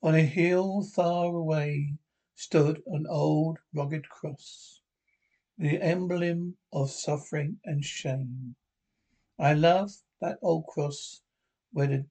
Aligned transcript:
On 0.00 0.14
a 0.14 0.22
hill 0.22 0.84
far 0.84 1.34
away 1.34 1.98
stood 2.36 2.84
an 2.86 3.04
old 3.08 3.58
rugged 3.74 4.08
cross, 4.08 4.80
the 5.56 5.82
emblem 5.82 6.56
of 6.72 6.92
suffering 6.92 7.58
and 7.64 7.84
shame. 7.84 8.54
I 9.40 9.54
love 9.54 9.90
that 10.20 10.38
old 10.40 10.68
cross 10.68 11.22
where 11.72 11.88
the 11.88 12.06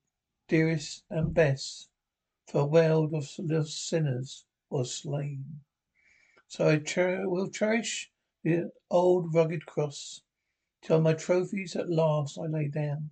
dearest 0.50 1.06
and 1.10 1.34
best 1.34 1.90
for 2.46 2.60
a 2.60 2.66
world 2.66 3.14
of 3.14 3.26
sinners 3.26 4.46
was 4.70 4.94
slain. 4.94 5.62
So 6.50 6.68
I 6.68 6.84
cher- 6.84 7.30
will 7.30 7.50
cherish 7.50 8.12
the 8.44 8.74
old 8.92 9.34
rugged 9.34 9.66
cross 9.66 10.24
till 10.82 11.00
my 11.00 11.14
trophies 11.14 11.74
at 11.78 11.90
last 11.90 12.38
I 12.38 12.48
lay 12.48 12.68
down. 12.68 13.12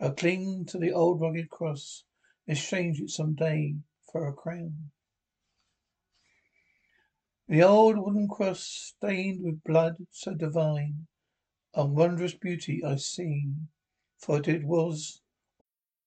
I'll 0.00 0.12
cling 0.12 0.64
to 0.66 0.78
the 0.78 0.92
old 0.92 1.20
rugged 1.20 1.50
cross 1.50 2.02
exchange 2.46 3.00
it 3.00 3.10
some 3.10 3.34
day 3.34 3.76
for 4.10 4.26
a 4.26 4.32
crown. 4.32 4.90
The 7.48 7.62
old 7.62 7.98
wooden 7.98 8.28
cross 8.28 8.60
stained 8.60 9.44
with 9.44 9.62
blood 9.62 9.96
so 10.10 10.34
divine, 10.34 11.06
a 11.74 11.86
wondrous 11.86 12.34
beauty 12.34 12.82
I 12.84 12.96
see, 12.96 13.52
for 14.18 14.40
it 14.48 14.64
was 14.64 15.20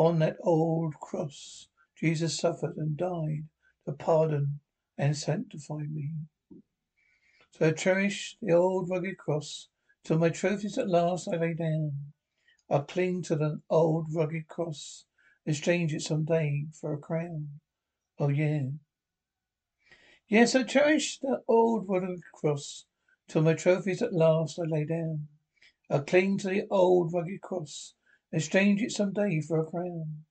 On 0.00 0.18
that 0.18 0.38
old 0.40 0.98
cross. 0.98 1.68
Jesus 1.94 2.38
suffered 2.38 2.74
and 2.78 2.96
died 2.96 3.44
to 3.84 3.92
pardon 3.92 4.60
and 4.96 5.14
sanctify 5.14 5.82
me. 5.90 6.12
So 7.50 7.66
I 7.68 7.72
cherish 7.72 8.38
the 8.40 8.54
old 8.54 8.88
rugged 8.88 9.18
cross 9.18 9.68
till 10.02 10.16
my 10.16 10.30
trophies 10.30 10.78
at 10.78 10.88
last 10.88 11.28
I 11.28 11.36
lay 11.36 11.52
down. 11.52 11.92
I'll 12.70 12.84
cling 12.84 13.20
to 13.24 13.36
the 13.36 13.60
old 13.68 14.06
rugged 14.14 14.48
cross, 14.48 15.04
exchange 15.44 15.92
it 15.92 16.00
some 16.00 16.24
day 16.24 16.68
for 16.80 16.94
a 16.94 16.98
crown. 16.98 17.60
Oh 18.18 18.30
yeah. 18.30 18.68
Yes, 20.28 20.54
I 20.54 20.62
cherish 20.62 21.18
the 21.18 21.42
old 21.46 21.86
rugged 21.86 22.22
cross 22.32 22.86
till 23.28 23.42
my 23.42 23.52
trophies 23.52 24.00
at 24.00 24.14
last 24.14 24.58
I 24.58 24.62
lay 24.62 24.86
down. 24.86 25.28
I'll 25.90 26.04
cling 26.04 26.38
to 26.38 26.48
the 26.48 26.66
old 26.70 27.12
rugged 27.12 27.42
cross, 27.42 27.92
exchange 28.32 28.82
it 28.82 28.92
some 28.92 29.12
day 29.12 29.40
for 29.40 29.60
a 29.60 29.64
crown. 29.64 30.24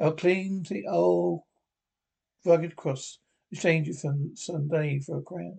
I'll 0.00 0.12
clean 0.12 0.64
the 0.68 0.86
old 0.88 1.42
rugged 2.44 2.76
cross, 2.76 3.18
exchange 3.52 3.88
it 3.88 3.96
some 3.96 4.68
day 4.68 5.00
for 5.00 5.18
a 5.18 5.22
crown. 5.22 5.58